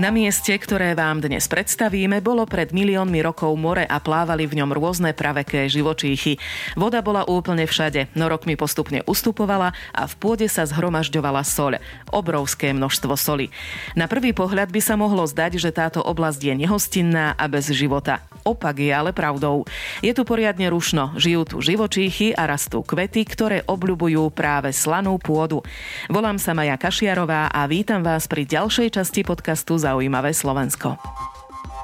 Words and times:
Na 0.00 0.08
mieste, 0.08 0.56
ktoré 0.56 0.96
vám 0.96 1.20
dnes 1.20 1.44
predstavíme, 1.44 2.24
bolo 2.24 2.48
pred 2.48 2.72
miliónmi 2.72 3.20
rokov 3.20 3.52
more 3.60 3.84
a 3.84 4.00
plávali 4.00 4.48
v 4.48 4.56
ňom 4.56 4.72
rôzne 4.72 5.12
praveké 5.12 5.68
živočíchy. 5.68 6.40
Voda 6.72 7.04
bola 7.04 7.28
úplne 7.28 7.68
všade, 7.68 8.08
no 8.16 8.32
rokmi 8.32 8.56
postupne 8.56 9.04
ustupovala 9.04 9.76
a 9.92 10.08
v 10.08 10.14
pôde 10.16 10.48
sa 10.48 10.64
zhromažďovala 10.64 11.44
soľ. 11.44 11.84
Obrovské 12.16 12.72
množstvo 12.72 13.12
soli. 13.12 13.52
Na 13.92 14.08
prvý 14.08 14.32
pohľad 14.32 14.72
by 14.72 14.80
sa 14.80 14.96
mohlo 14.96 15.28
zdať, 15.28 15.60
že 15.60 15.68
táto 15.68 16.00
oblasť 16.00 16.48
je 16.48 16.54
nehostinná 16.64 17.36
a 17.36 17.44
bez 17.52 17.68
života. 17.68 18.24
Opak 18.40 18.80
je 18.80 18.88
ale 18.88 19.12
pravdou. 19.12 19.68
Je 20.00 20.16
tu 20.16 20.24
poriadne 20.24 20.64
rušno, 20.72 21.12
žijú 21.20 21.44
tu 21.44 21.56
živočíchy 21.60 22.32
a 22.32 22.48
rastú 22.48 22.80
kvety, 22.80 23.28
ktoré 23.28 23.68
obľubujú 23.68 24.32
práve 24.32 24.72
slanú 24.72 25.20
pôdu. 25.20 25.60
Volám 26.08 26.40
sa 26.40 26.56
Maja 26.56 26.80
Kašiarová 26.80 27.52
a 27.52 27.68
vítam 27.68 28.00
vás 28.00 28.24
pri 28.24 28.48
ďalšej 28.48 28.96
časti 28.96 29.28
podcastu 29.28 29.76
za 29.76 29.89
Zaujímavé 29.90 30.30
Slovensko. 30.30 30.94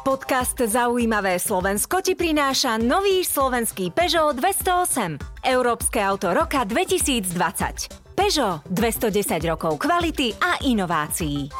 Podcast 0.07 0.55
Zaujímavé 0.55 1.43
Slovensko 1.43 1.99
ti 2.07 2.15
prináša 2.15 2.79
nový 2.79 3.27
slovenský 3.27 3.91
Peugeot 3.91 4.39
208. 4.39 5.43
Európske 5.43 5.99
auto 5.99 6.31
roka 6.31 6.63
2020. 6.63 7.35
Peugeot 8.15 8.63
210 8.71 9.43
rokov 9.51 9.83
kvality 9.83 10.39
a 10.39 10.63
inovácií. 10.63 11.51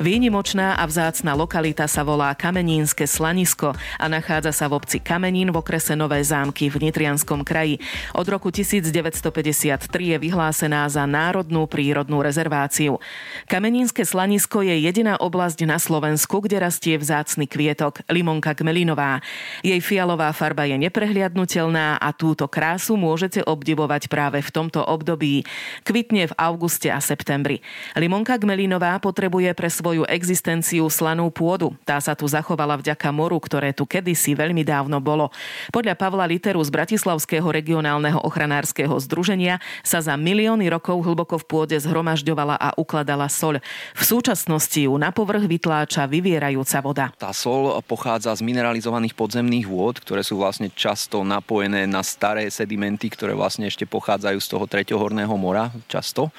Výnimočná 0.00 0.80
a 0.80 0.88
vzácna 0.88 1.36
lokalita 1.36 1.84
sa 1.84 2.00
volá 2.00 2.32
Kamenínske 2.32 3.04
slanisko 3.04 3.76
a 4.00 4.08
nachádza 4.08 4.48
sa 4.48 4.64
v 4.64 4.80
obci 4.80 4.96
Kamenín 4.96 5.52
v 5.52 5.60
okrese 5.60 5.92
Nové 5.92 6.24
zámky 6.24 6.72
v 6.72 6.88
Nitrianskom 6.88 7.44
kraji. 7.44 7.76
Od 8.16 8.24
roku 8.24 8.48
1953 8.48 9.76
je 9.84 10.16
vyhlásená 10.16 10.88
za 10.88 11.04
národnú 11.04 11.68
prírodnú 11.68 12.24
rezerváciu. 12.24 12.96
Kamenínske 13.44 14.08
slanisko 14.08 14.64
je 14.64 14.72
jediná 14.88 15.20
oblasť 15.20 15.68
na 15.68 15.76
Slovensku, 15.76 16.40
kde 16.48 16.64
rastie 16.64 16.96
vzácny 16.96 17.44
kvietok 17.44 18.00
limonka 18.08 18.56
kmelinová. 18.56 19.20
Jej 19.60 19.84
fialová 19.84 20.32
farba 20.32 20.64
je 20.64 20.80
neprehliadnutelná 20.80 22.00
a 22.00 22.08
túto 22.16 22.48
krásu 22.48 22.96
môžete 22.96 23.44
obdivovať 23.44 24.08
práve 24.08 24.40
v 24.40 24.48
tomto 24.48 24.80
období. 24.80 25.44
Kvitne 25.84 26.32
v 26.32 26.36
auguste 26.40 26.88
a 26.88 27.04
septembri. 27.04 27.60
Limonka 28.00 28.40
kmelinová 28.40 28.96
potrebuje 28.96 29.52
pre 29.52 29.68
svoj 29.68 29.89
svoju 29.90 30.06
existenciu 30.06 30.86
slanú 30.86 31.34
pôdu. 31.34 31.74
Tá 31.82 31.98
sa 31.98 32.14
tu 32.14 32.22
zachovala 32.22 32.78
vďaka 32.78 33.10
moru, 33.10 33.42
ktoré 33.42 33.74
tu 33.74 33.90
kedysi 33.90 34.38
veľmi 34.38 34.62
dávno 34.62 35.02
bolo. 35.02 35.34
Podľa 35.74 35.98
Pavla 35.98 36.30
Literu 36.30 36.62
z 36.62 36.70
Bratislavského 36.70 37.42
regionálneho 37.42 38.22
ochranárskeho 38.22 38.94
združenia 39.02 39.58
sa 39.82 39.98
za 39.98 40.14
milióny 40.14 40.70
rokov 40.70 41.02
hlboko 41.02 41.42
v 41.42 41.48
pôde 41.50 41.74
zhromažďovala 41.74 42.54
a 42.54 42.70
ukladala 42.78 43.26
soľ. 43.26 43.58
V 43.98 44.02
súčasnosti 44.06 44.78
ju 44.78 44.94
na 44.94 45.10
povrch 45.10 45.50
vytláča 45.50 46.06
vyvierajúca 46.06 46.78
voda. 46.78 47.06
Tá 47.18 47.34
sol 47.34 47.74
pochádza 47.82 48.30
z 48.38 48.46
mineralizovaných 48.46 49.18
podzemných 49.18 49.66
vôd, 49.66 49.98
ktoré 49.98 50.22
sú 50.22 50.38
vlastne 50.38 50.70
často 50.70 51.26
napojené 51.26 51.90
na 51.90 52.06
staré 52.06 52.46
sedimenty, 52.46 53.10
ktoré 53.10 53.34
vlastne 53.34 53.66
ešte 53.66 53.90
pochádzajú 53.90 54.38
z 54.38 54.46
toho 54.54 54.70
treťohorného 54.70 55.34
mora 55.34 55.74
často. 55.90 56.30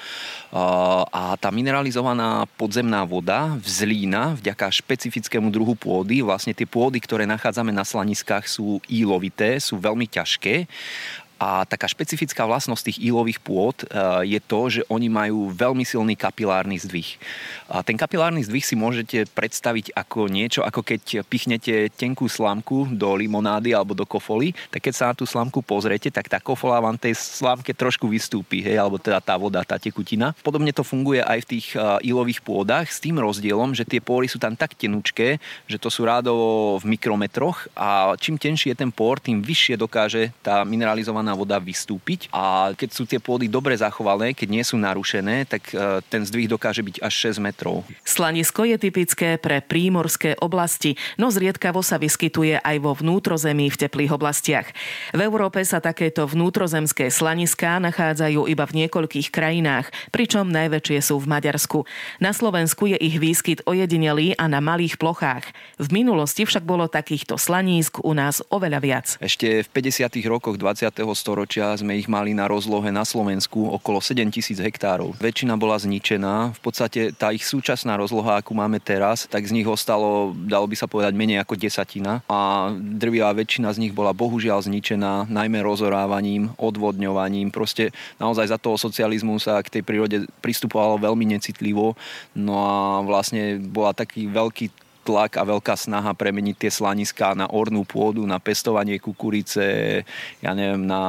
A 1.12 1.36
tá 1.36 1.52
mineralizovaná 1.52 2.48
podzemná 2.56 3.04
voda 3.08 3.41
vzlína 3.58 4.38
vďaka 4.38 4.68
špecifickému 4.70 5.48
druhu 5.48 5.78
pôdy. 5.78 6.20
Vlastne 6.20 6.52
tie 6.52 6.68
pôdy, 6.68 6.98
ktoré 7.00 7.24
nachádzame 7.24 7.70
na 7.70 7.86
slaniskách 7.86 8.46
sú 8.46 8.82
ílovité, 8.90 9.58
sú 9.62 9.78
veľmi 9.78 10.06
ťažké 10.06 10.66
a 11.42 11.66
taká 11.66 11.90
špecifická 11.90 12.46
vlastnosť 12.46 12.94
tých 12.94 12.98
ílových 13.10 13.42
pôd 13.42 13.82
e, 13.82 13.86
je 14.30 14.38
to, 14.38 14.60
že 14.70 14.80
oni 14.86 15.10
majú 15.10 15.50
veľmi 15.50 15.82
silný 15.82 16.14
kapilárny 16.14 16.78
zdvih. 16.78 17.18
A 17.66 17.82
ten 17.82 17.98
kapilárny 17.98 18.46
zdvih 18.46 18.62
si 18.62 18.78
môžete 18.78 19.26
predstaviť 19.34 19.90
ako 19.90 20.30
niečo, 20.30 20.62
ako 20.62 20.86
keď 20.86 21.26
pichnete 21.26 21.90
tenkú 21.98 22.30
slámku 22.30 22.86
do 22.94 23.18
limonády 23.18 23.74
alebo 23.74 23.90
do 23.90 24.06
kofoly, 24.06 24.54
tak 24.70 24.86
keď 24.86 24.94
sa 24.94 25.04
na 25.10 25.18
tú 25.18 25.26
slámku 25.26 25.66
pozriete, 25.66 26.14
tak 26.14 26.30
tá 26.30 26.38
kofola 26.38 26.78
vám 26.78 26.94
tej 26.94 27.18
slámke 27.18 27.74
trošku 27.74 28.06
vystúpi, 28.06 28.62
hej, 28.62 28.78
alebo 28.78 29.02
teda 29.02 29.18
tá 29.18 29.34
voda, 29.34 29.66
tá 29.66 29.82
tekutina. 29.82 30.38
Podobne 30.46 30.70
to 30.70 30.86
funguje 30.86 31.26
aj 31.26 31.42
v 31.42 31.50
tých 31.58 31.74
e, 31.74 32.06
ílových 32.06 32.46
pôdach 32.46 32.86
s 32.86 33.02
tým 33.02 33.18
rozdielom, 33.18 33.74
že 33.74 33.82
tie 33.82 33.98
póry 33.98 34.30
sú 34.30 34.38
tam 34.38 34.54
tak 34.54 34.78
tenučké, 34.78 35.42
že 35.66 35.80
to 35.82 35.90
sú 35.90 36.06
rádovo 36.06 36.78
v 36.78 36.94
mikrometroch 36.94 37.66
a 37.74 38.14
čím 38.14 38.38
tenší 38.38 38.70
je 38.70 38.78
ten 38.78 38.94
pór, 38.94 39.18
tým 39.18 39.42
vyššie 39.42 39.74
dokáže 39.74 40.30
tá 40.38 40.62
mineralizovaná 40.62 41.31
podzemná 41.32 41.34
voda 41.34 41.56
vystúpiť 41.58 42.28
a 42.30 42.76
keď 42.76 42.90
sú 42.92 43.02
tie 43.08 43.18
pôdy 43.18 43.48
dobre 43.48 43.74
zachované, 43.74 44.36
keď 44.36 44.48
nie 44.52 44.64
sú 44.64 44.76
narušené, 44.76 45.48
tak 45.48 45.72
e, 45.72 46.04
ten 46.06 46.22
zdvih 46.22 46.48
dokáže 46.52 46.84
byť 46.84 46.96
až 47.00 47.32
6 47.32 47.40
metrov. 47.40 47.84
Slanisko 48.04 48.68
je 48.68 48.76
typické 48.76 49.40
pre 49.40 49.64
prímorské 49.64 50.36
oblasti, 50.38 51.00
no 51.16 51.32
zriedkavo 51.32 51.80
sa 51.80 51.96
vyskytuje 51.96 52.60
aj 52.60 52.76
vo 52.84 52.92
vnútrozemí 52.92 53.72
v 53.72 53.80
teplých 53.80 54.12
oblastiach. 54.12 54.68
V 55.16 55.20
Európe 55.24 55.64
sa 55.64 55.80
takéto 55.80 56.28
vnútrozemské 56.28 57.08
slaniská 57.08 57.80
nachádzajú 57.80 58.46
iba 58.46 58.64
v 58.68 58.84
niekoľkých 58.84 59.32
krajinách, 59.32 59.88
pričom 60.12 60.52
najväčšie 60.52 60.98
sú 61.00 61.16
v 61.18 61.30
Maďarsku. 61.32 61.88
Na 62.20 62.36
Slovensku 62.36 62.92
je 62.92 62.98
ich 63.00 63.16
výskyt 63.16 63.64
ojedinelý 63.64 64.36
a 64.36 64.46
na 64.46 64.60
malých 64.60 65.00
plochách. 65.00 65.48
V 65.80 65.88
minulosti 65.90 66.44
však 66.44 66.62
bolo 66.66 66.86
takýchto 66.86 67.40
slanísk 67.40 68.04
u 68.04 68.12
nás 68.12 68.44
oveľa 68.52 68.80
viac. 68.82 69.06
Ešte 69.22 69.64
v 69.64 69.68
50. 69.70 70.12
rokoch 70.28 70.56
20 70.60 70.92
storočia 71.22 71.70
sme 71.78 71.94
ich 71.94 72.10
mali 72.10 72.34
na 72.34 72.50
rozlohe 72.50 72.90
na 72.90 73.06
Slovensku 73.06 73.70
okolo 73.78 74.02
7 74.02 74.26
tisíc 74.34 74.58
hektárov. 74.58 75.14
Väčšina 75.22 75.54
bola 75.54 75.78
zničená. 75.78 76.50
V 76.58 76.60
podstate 76.60 77.14
tá 77.14 77.30
ich 77.30 77.46
súčasná 77.46 77.94
rozloha, 77.94 78.42
akú 78.42 78.50
máme 78.58 78.82
teraz, 78.82 79.30
tak 79.30 79.46
z 79.46 79.54
nich 79.54 79.68
ostalo, 79.70 80.34
dalo 80.34 80.66
by 80.66 80.74
sa 80.74 80.90
povedať, 80.90 81.14
menej 81.14 81.38
ako 81.46 81.54
desatina. 81.54 82.26
A 82.26 82.74
drvivá 82.74 83.30
väčšina 83.30 83.70
z 83.70 83.86
nich 83.86 83.94
bola 83.94 84.10
bohužiaľ 84.10 84.66
zničená, 84.66 85.30
najmä 85.30 85.62
rozorávaním, 85.62 86.50
odvodňovaním. 86.58 87.54
Proste 87.54 87.94
naozaj 88.18 88.50
za 88.50 88.58
toho 88.58 88.74
socializmu 88.74 89.38
sa 89.38 89.62
k 89.62 89.78
tej 89.78 89.82
prírode 89.86 90.26
pristupovalo 90.42 90.98
veľmi 90.98 91.30
necitlivo. 91.30 91.94
No 92.34 92.58
a 92.58 92.76
vlastne 93.06 93.62
bola 93.62 93.94
taký 93.94 94.26
veľký 94.26 94.81
tlak 95.02 95.36
a 95.36 95.44
veľká 95.44 95.74
snaha 95.76 96.14
premeniť 96.16 96.56
tie 96.56 96.70
slaniská 96.72 97.36
na 97.36 97.50
ornú 97.50 97.84
pôdu, 97.84 98.24
na 98.24 98.40
pestovanie 98.40 98.96
kukurice, 98.96 100.00
ja 100.40 100.52
neviem, 100.56 100.86
na 100.88 101.02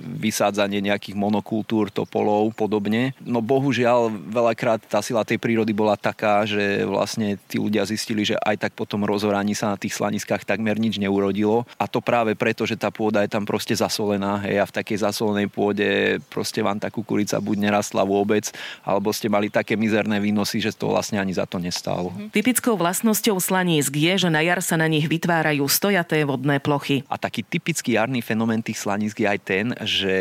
vysádzanie 0.00 0.80
nejakých 0.80 1.18
monokultúr, 1.18 1.92
topolov, 1.92 2.56
podobne. 2.56 3.12
No 3.20 3.44
bohužiaľ, 3.44 4.08
veľakrát 4.10 4.80
tá 4.88 5.04
sila 5.04 5.26
tej 5.26 5.36
prírody 5.36 5.76
bola 5.76 5.98
taká, 5.98 6.48
že 6.48 6.86
vlastne 6.88 7.36
tí 7.50 7.60
ľudia 7.60 7.84
zistili, 7.84 8.24
že 8.24 8.38
aj 8.40 8.66
tak 8.66 8.72
potom 8.72 9.04
rozoraní 9.04 9.52
sa 9.52 9.74
na 9.74 9.78
tých 9.80 9.98
slaniskách 9.98 10.48
takmer 10.48 10.78
nič 10.80 10.96
neurodilo. 10.96 11.68
A 11.76 11.84
to 11.90 12.00
práve 12.00 12.38
preto, 12.38 12.64
že 12.64 12.78
tá 12.78 12.88
pôda 12.88 13.20
je 13.26 13.30
tam 13.30 13.44
proste 13.44 13.76
zasolená, 13.76 14.40
hej, 14.46 14.62
a 14.62 14.64
v 14.64 14.76
takej 14.80 15.04
zasolenej 15.04 15.48
pôde 15.52 16.18
proste 16.32 16.62
vám 16.62 16.78
tá 16.80 16.88
kukurica 16.88 17.42
buď 17.42 17.68
nerastla 17.68 18.06
vôbec, 18.06 18.48
alebo 18.86 19.10
ste 19.10 19.28
mali 19.28 19.50
také 19.50 19.74
mizerné 19.74 20.22
výnosy, 20.22 20.62
že 20.62 20.72
to 20.72 20.94
vlastne 20.94 21.18
ani 21.18 21.34
za 21.34 21.44
to 21.44 21.58
nestálo. 21.58 22.14
Typickou 22.30 22.78
vlastnosťou 22.78 23.15
Vlastnosťou 23.16 23.40
slanísk 23.40 23.96
je, 23.96 24.12
že 24.12 24.28
na 24.28 24.44
jar 24.44 24.60
sa 24.60 24.76
na 24.76 24.84
nich 24.84 25.08
vytvárajú 25.08 25.64
stojaté 25.72 26.20
vodné 26.28 26.60
plochy. 26.60 27.00
A 27.08 27.16
taký 27.16 27.40
typický 27.40 27.96
jarný 27.96 28.20
fenomén 28.20 28.60
tých 28.60 28.76
slanísk 28.76 29.24
je 29.24 29.28
aj 29.32 29.40
ten, 29.40 29.72
že 29.88 30.16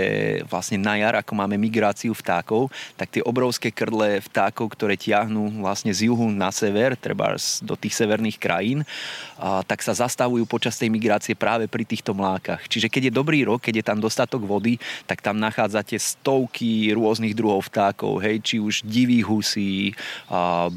vlastne 0.47 0.79
na 0.79 0.95
jar, 0.95 1.19
ako 1.19 1.35
máme 1.35 1.59
migráciu 1.59 2.15
vtákov, 2.15 2.71
tak 2.95 3.11
tie 3.11 3.19
obrovské 3.19 3.67
krdle 3.67 4.23
vtákov, 4.23 4.71
ktoré 4.79 4.95
tiahnú 4.95 5.59
vlastne 5.59 5.91
z 5.91 6.07
juhu 6.07 6.31
na 6.31 6.55
sever, 6.55 6.95
treba 6.95 7.35
do 7.67 7.75
tých 7.75 7.99
severných 7.99 8.39
krajín, 8.39 8.87
a, 9.35 9.59
tak 9.67 9.83
sa 9.83 9.91
zastavujú 9.91 10.47
počas 10.47 10.79
tej 10.79 10.87
migrácie 10.87 11.35
práve 11.35 11.67
pri 11.67 11.83
týchto 11.83 12.15
mlákach. 12.15 12.63
Čiže 12.71 12.87
keď 12.87 13.11
je 13.11 13.17
dobrý 13.19 13.43
rok, 13.43 13.59
keď 13.59 13.83
je 13.83 13.87
tam 13.91 13.99
dostatok 13.99 14.47
vody, 14.47 14.79
tak 15.03 15.19
tam 15.19 15.35
nachádzate 15.35 15.99
stovky 15.99 16.95
rôznych 16.95 17.35
druhov 17.35 17.67
vtákov, 17.67 18.23
hej, 18.23 18.39
či 18.39 18.55
už 18.63 18.87
divých 18.87 19.27
husí, 19.27 19.91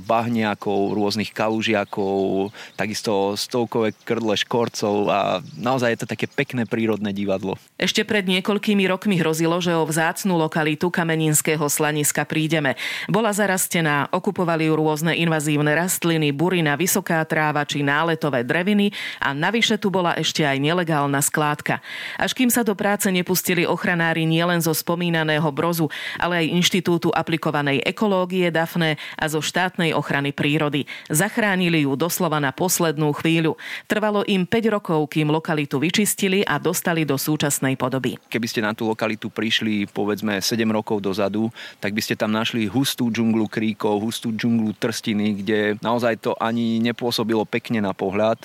bahniakov, 0.02 0.98
rôznych 0.98 1.30
kalužiakov, 1.30 2.07
vlkov, 2.08 2.50
takisto 2.74 3.36
stovkové 3.36 3.92
krdle 4.04 4.34
škorcov 4.38 4.94
a 5.10 5.20
naozaj 5.58 5.94
je 5.94 6.00
to 6.04 6.10
také 6.10 6.26
pekné 6.26 6.64
prírodné 6.64 7.12
divadlo. 7.12 7.60
Ešte 7.78 8.02
pred 8.02 8.26
niekoľkými 8.26 8.88
rokmi 8.88 9.20
hrozilo, 9.20 9.60
že 9.60 9.74
o 9.76 9.86
vzácnú 9.86 10.34
lokalitu 10.38 10.90
kameninského 10.90 11.62
slaniska 11.68 12.24
prídeme. 12.24 12.74
Bola 13.06 13.30
zarastená, 13.30 14.10
okupovali 14.10 14.66
ju 14.66 14.74
rôzne 14.74 15.14
invazívne 15.14 15.74
rastliny, 15.76 16.32
burina, 16.34 16.74
vysoká 16.74 17.22
tráva 17.26 17.62
či 17.68 17.84
náletové 17.84 18.42
dreviny 18.42 18.90
a 19.22 19.34
navyše 19.34 19.78
tu 19.78 19.92
bola 19.92 20.16
ešte 20.18 20.42
aj 20.42 20.58
nelegálna 20.58 21.20
skládka. 21.22 21.78
Až 22.18 22.34
kým 22.34 22.50
sa 22.50 22.64
do 22.64 22.74
práce 22.74 23.06
nepustili 23.10 23.66
ochranári 23.66 24.26
nielen 24.26 24.58
zo 24.62 24.74
spomínaného 24.74 25.46
brozu, 25.54 25.90
ale 26.18 26.46
aj 26.46 26.54
Inštitútu 26.58 27.10
aplikovanej 27.14 27.82
ekológie 27.86 28.50
DAFNE 28.50 28.98
a 29.18 29.24
zo 29.30 29.38
štátnej 29.38 29.94
ochrany 29.94 30.34
prírody. 30.34 30.86
Zachránili 31.10 31.86
ju 31.86 31.97
doslova 31.98 32.38
na 32.38 32.54
poslednú 32.54 33.10
chvíľu. 33.18 33.58
Trvalo 33.90 34.22
im 34.30 34.46
5 34.46 34.74
rokov, 34.78 35.10
kým 35.10 35.34
lokalitu 35.34 35.82
vyčistili 35.82 36.46
a 36.46 36.62
dostali 36.62 37.02
do 37.02 37.18
súčasnej 37.18 37.74
podoby. 37.74 38.14
Keby 38.30 38.46
ste 38.46 38.62
na 38.62 38.70
tú 38.70 38.86
lokalitu 38.86 39.26
prišli 39.26 39.90
povedzme 39.90 40.38
7 40.38 40.62
rokov 40.70 41.02
dozadu, 41.02 41.50
tak 41.82 41.92
by 41.92 42.00
ste 42.00 42.14
tam 42.14 42.30
našli 42.30 42.70
hustú 42.70 43.10
džunglu 43.10 43.50
kríkov, 43.50 43.98
hustú 43.98 44.30
džunglu 44.30 44.78
trstiny, 44.78 45.42
kde 45.42 45.58
naozaj 45.82 46.22
to 46.22 46.32
ani 46.38 46.78
nepôsobilo 46.78 47.42
pekne 47.42 47.82
na 47.82 47.90
pohľad 47.90 48.38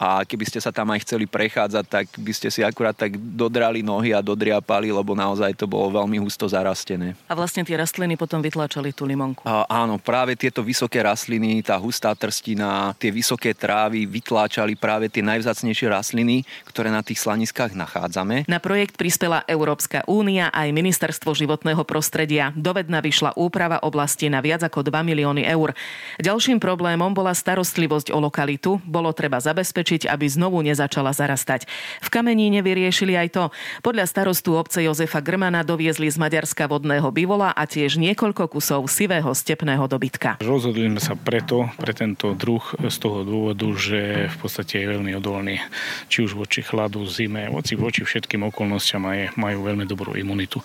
a 0.00 0.24
keby 0.24 0.48
ste 0.48 0.64
sa 0.64 0.72
tam 0.72 0.88
aj 0.96 1.04
chceli 1.04 1.28
prechádzať, 1.28 1.84
tak 1.84 2.06
by 2.16 2.32
ste 2.32 2.48
si 2.48 2.64
akurát 2.64 2.96
tak 2.96 3.20
dodrali 3.20 3.84
nohy 3.84 4.16
a 4.16 4.24
dodriapali, 4.24 4.88
lebo 4.88 5.12
naozaj 5.12 5.52
to 5.52 5.68
bolo 5.68 5.92
veľmi 5.92 6.16
husto 6.16 6.48
zarastené. 6.48 7.12
A 7.28 7.36
vlastne 7.36 7.68
tie 7.68 7.76
rastliny 7.76 8.16
potom 8.16 8.40
vytlačali 8.40 8.96
tú 8.96 9.04
limonku. 9.04 9.44
A, 9.44 9.68
áno, 9.68 10.00
práve 10.00 10.32
tieto 10.40 10.64
vysoké 10.64 11.04
rastliny, 11.04 11.60
tá 11.60 11.76
hustá 11.76 12.16
trstina, 12.16 12.96
tie 13.00 13.08
vysoké 13.08 13.56
trávy 13.56 14.04
vytláčali 14.04 14.76
práve 14.76 15.08
tie 15.08 15.24
najvzácnejšie 15.24 15.88
rastliny, 15.88 16.44
ktoré 16.68 16.92
na 16.92 17.00
tých 17.00 17.24
slaniskách 17.24 17.72
nachádzame. 17.72 18.44
Na 18.44 18.60
projekt 18.60 19.00
prispela 19.00 19.40
Európska 19.48 20.04
únia 20.04 20.52
aj 20.52 20.68
Ministerstvo 20.76 21.32
životného 21.32 21.80
prostredia. 21.88 22.52
Dovedna 22.52 23.00
vyšla 23.00 23.40
úprava 23.40 23.80
oblasti 23.80 24.28
na 24.28 24.44
viac 24.44 24.60
ako 24.60 24.84
2 24.84 25.00
milióny 25.00 25.48
eur. 25.48 25.72
Ďalším 26.20 26.60
problémom 26.60 27.16
bola 27.16 27.32
starostlivosť 27.32 28.12
o 28.12 28.20
lokalitu. 28.20 28.84
Bolo 28.84 29.16
treba 29.16 29.40
zabezpečiť 29.40 30.10
aby 30.10 30.26
znovu 30.26 30.58
nezačala 30.66 31.14
zarastať. 31.14 31.70
V 32.02 32.08
Kameníne 32.10 32.66
vyriešili 32.66 33.14
aj 33.14 33.28
to. 33.30 33.44
Podľa 33.86 34.10
starostu 34.10 34.58
obce 34.58 34.82
Jozefa 34.82 35.22
Grmana 35.22 35.62
doviezli 35.62 36.10
z 36.10 36.18
Maďarska 36.18 36.66
vodného 36.66 37.08
bivola 37.14 37.54
a 37.54 37.62
tiež 37.64 37.96
niekoľko 38.02 38.50
kusov 38.50 38.90
sivého 38.90 39.30
stepného 39.30 39.86
dobytka. 39.86 40.42
Rozhodli 40.42 40.90
sme 40.90 41.00
sa 41.00 41.14
preto, 41.14 41.70
pre 41.78 41.94
tento 41.94 42.34
druh 42.34 42.62
z 42.90 42.98
toho 42.98 43.22
dôvodu, 43.22 43.66
že 43.78 44.28
v 44.28 44.36
podstate 44.36 44.82
je 44.82 44.90
veľmi 44.90 45.14
odolný. 45.16 45.62
Či 46.10 46.26
už 46.26 46.36
voči 46.36 46.60
chladu, 46.60 47.06
zime, 47.06 47.46
voči, 47.48 47.78
voči 47.78 48.02
všetkým 48.02 48.44
okolnostiam 48.50 49.06
aj, 49.06 49.38
majú 49.38 49.64
veľmi 49.64 49.86
dobrú 49.86 50.18
imunitu. 50.18 50.58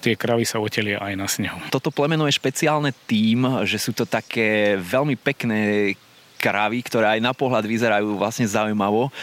Tie 0.00 0.14
kravy 0.14 0.46
sa 0.46 0.62
otelia 0.62 1.02
aj 1.02 1.14
na 1.18 1.26
snehu. 1.26 1.58
Toto 1.68 1.90
plemeno 1.90 2.24
je 2.30 2.38
špeciálne 2.38 2.94
tým, 3.10 3.66
že 3.66 3.76
sú 3.76 3.92
to 3.92 4.06
také 4.06 4.78
veľmi 4.78 5.18
pekné 5.18 5.92
kravy, 6.42 6.82
ktoré 6.82 7.14
aj 7.14 7.20
na 7.22 7.30
pohľad 7.30 7.62
vyzerajú 7.62 8.18
vlastne 8.18 8.50
zaujímavo. 8.50 9.14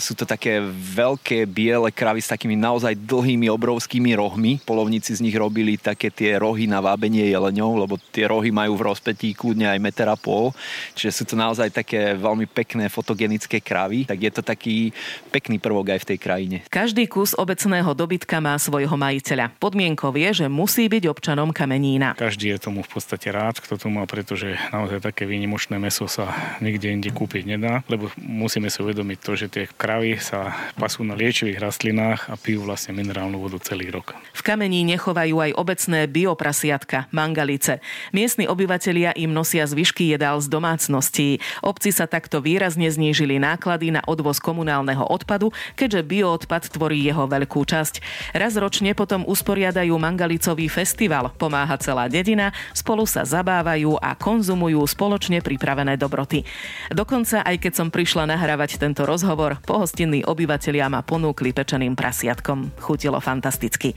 Sú 0.00 0.16
to 0.16 0.24
také 0.24 0.64
veľké 0.72 1.44
biele 1.44 1.92
kravy 1.92 2.24
s 2.24 2.32
takými 2.32 2.56
naozaj 2.56 2.96
dlhými 2.96 3.52
obrovskými 3.52 4.16
rohmi. 4.16 4.56
Polovníci 4.64 5.12
z 5.12 5.20
nich 5.20 5.36
robili 5.36 5.76
také 5.76 6.08
tie 6.08 6.40
rohy 6.40 6.64
na 6.64 6.80
vábenie 6.80 7.28
jeleňov, 7.28 7.84
lebo 7.84 8.00
tie 8.00 8.24
rohy 8.24 8.48
majú 8.48 8.80
v 8.80 8.88
rozpetí 8.88 9.36
kľudne 9.36 9.68
aj 9.68 9.78
meter 9.84 10.08
a 10.08 10.16
pol. 10.16 10.56
Čiže 10.96 11.12
sú 11.12 11.24
to 11.28 11.36
naozaj 11.36 11.68
také 11.68 12.16
veľmi 12.16 12.48
pekné 12.48 12.88
fotogenické 12.88 13.60
kravy. 13.60 14.08
Tak 14.08 14.16
je 14.16 14.32
to 14.32 14.40
taký 14.40 14.96
pekný 15.28 15.60
prvok 15.60 15.92
aj 15.92 16.08
v 16.08 16.08
tej 16.14 16.18
krajine. 16.22 16.56
Každý 16.72 17.04
kus 17.04 17.36
obecného 17.36 17.92
dobytka 17.92 18.40
má 18.40 18.56
svojho 18.56 18.96
majiteľa. 18.96 19.52
Podmienkou 19.60 20.14
je, 20.16 20.44
že 20.44 20.46
musí 20.48 20.88
byť 20.88 21.04
občanom 21.10 21.52
kamenína. 21.52 22.16
Každý 22.16 22.56
je 22.56 22.58
tomu 22.62 22.80
v 22.80 22.90
podstate 22.96 23.28
rád, 23.28 23.60
kto 23.60 23.76
to 23.76 23.92
má, 23.92 24.06
pretože 24.06 24.54
naozaj 24.70 25.02
také 25.02 25.26
výnimočné 25.26 25.76
meso 25.76 26.06
sa 26.06 26.30
nikde 26.62 26.88
inde 26.94 27.10
kúpiť 27.10 27.44
nedá, 27.44 27.82
lebo 27.90 28.08
musíme 28.16 28.70
si 28.70 28.78
uvedomiť 28.78 29.18
to, 29.18 29.32
že 29.34 29.46
tie 29.50 29.64
kravy 29.66 30.16
sa 30.22 30.54
pasú 30.78 31.02
na 31.02 31.18
liečivých 31.18 31.58
rastlinách 31.58 32.30
a 32.30 32.38
pijú 32.38 32.62
vlastne 32.62 32.94
minerálnu 32.94 33.42
vodu 33.42 33.58
celý 33.58 33.90
rok. 33.90 34.14
V 34.32 34.42
kamení 34.46 34.86
nechovajú 34.86 35.42
aj 35.42 35.50
obecné 35.58 36.06
bioprasiatka, 36.06 37.10
mangalice. 37.10 37.82
Miestni 38.14 38.46
obyvatelia 38.46 39.10
im 39.18 39.34
nosia 39.34 39.66
zvyšky 39.66 40.14
jedál 40.14 40.38
z 40.38 40.46
domácností. 40.46 41.42
Obci 41.66 41.90
sa 41.90 42.06
takto 42.06 42.38
výrazne 42.38 42.86
znížili 42.86 43.42
náklady 43.42 43.98
na 43.98 44.02
odvoz 44.06 44.38
komunálneho 44.38 45.02
odpadu, 45.02 45.50
keďže 45.74 46.06
bioodpad 46.06 46.70
tvorí 46.70 47.02
jeho 47.02 47.26
veľkú 47.26 47.60
časť. 47.66 47.98
Raz 48.38 48.54
ročne 48.54 48.94
potom 48.94 49.26
usporiadajú 49.26 49.94
mangalicový 49.98 50.70
festival. 50.70 51.34
Pomáha 51.34 51.74
celá 51.80 52.06
dedina, 52.06 52.54
spolu 52.70 53.08
sa 53.08 53.26
zabávajú 53.26 53.98
a 53.98 54.14
konzumujú 54.14 54.84
spoločne 54.86 55.42
pripravené 55.42 55.98
dobroty. 55.98 56.44
Dokonca 56.92 57.40
aj 57.40 57.56
keď 57.56 57.72
som 57.72 57.88
prišla 57.88 58.28
nahrávať 58.28 58.76
tento 58.76 59.08
rozhovor, 59.08 59.56
pohostinní 59.64 60.26
obyvatelia 60.26 60.90
ma 60.92 61.00
ponúkli 61.00 61.56
pečeným 61.56 61.96
prasiatkom. 61.96 62.74
Chutilo 62.82 63.16
fantasticky. 63.22 63.94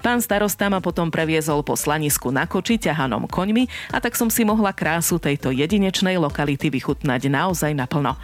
Pán 0.00 0.24
starosta 0.24 0.70
ma 0.72 0.80
potom 0.80 1.12
previezol 1.12 1.60
po 1.66 1.76
slanisku 1.76 2.32
na 2.32 2.48
koči 2.48 2.78
ťahanom 2.78 3.28
koňmi 3.28 3.68
a 3.92 3.98
tak 3.98 4.14
som 4.14 4.32
si 4.32 4.46
mohla 4.46 4.72
krásu 4.72 5.20
tejto 5.20 5.50
jedinečnej 5.52 6.16
lokality 6.16 6.70
vychutnať 6.70 7.28
naozaj 7.28 7.72
naplno. 7.74 8.16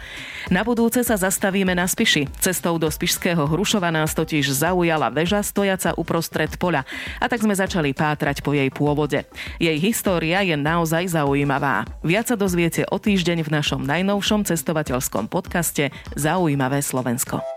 Na 0.49 0.61
budúce 0.65 1.01
sa 1.05 1.19
zastavíme 1.19 1.73
na 1.75 1.85
Spiši. 1.85 2.29
Cestou 2.41 2.79
do 2.79 2.89
Spišského 2.89 3.45
Hrušova 3.45 3.89
nás 3.91 4.13
totiž 4.15 4.49
zaujala 4.53 5.11
väža 5.11 5.43
stojaca 5.43 5.93
uprostred 5.99 6.55
poľa 6.55 6.87
a 7.19 7.25
tak 7.27 7.43
sme 7.43 7.53
začali 7.53 7.91
pátrať 7.91 8.41
po 8.41 8.55
jej 8.55 8.69
pôvode. 8.71 9.27
Jej 9.59 9.77
história 9.81 10.41
je 10.45 10.55
naozaj 10.55 11.11
zaujímavá. 11.11 11.83
Viac 12.05 12.31
sa 12.31 12.35
dozviete 12.39 12.87
o 12.87 12.97
týždeň 12.97 13.43
v 13.45 13.53
našom 13.53 13.74
našom 13.75 13.91
najnovšom 13.91 14.47
cestovateľskom 14.47 15.27
podcaste 15.27 15.91
Zaujímavé 16.15 16.79
Slovensko. 16.79 17.54